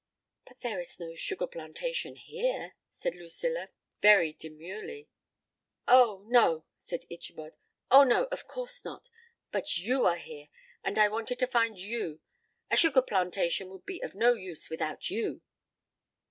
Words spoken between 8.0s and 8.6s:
no, of